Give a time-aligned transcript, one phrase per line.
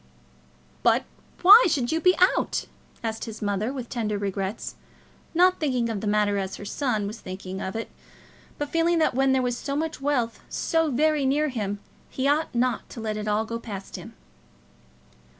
[0.81, 1.03] "But
[1.43, 2.65] why should you be out?"
[3.03, 4.73] asked his mother with tender regrets,
[5.35, 7.91] not thinking of the matter as her son was thinking of it,
[8.57, 11.77] but feeling that when there was so much wealth so very near him,
[12.09, 14.15] he ought not to let it all go past him.